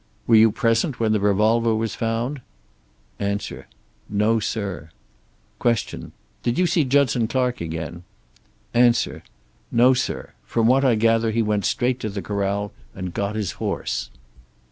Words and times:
"Were 0.25 0.33
you 0.33 0.51
present 0.51 0.99
when 0.99 1.11
the 1.13 1.19
revolver 1.19 1.75
was 1.75 1.93
found?" 1.93 2.41
A. 3.19 3.37
"No, 4.09 4.39
sir." 4.39 4.89
Q. 5.61 6.11
"Did 6.41 6.57
you 6.57 6.65
see 6.65 6.83
Judson 6.83 7.27
Clark 7.27 7.61
again?" 7.61 8.01
A. 8.73 8.91
"No, 9.71 9.93
sir. 9.93 10.31
From 10.43 10.65
what 10.65 10.83
I 10.83 10.95
gather 10.95 11.29
he 11.29 11.43
went 11.43 11.65
straight 11.65 11.99
to 11.99 12.09
the 12.09 12.23
corral 12.23 12.71
and 12.95 13.13
got 13.13 13.35
his 13.35 13.51
horse." 13.61 14.09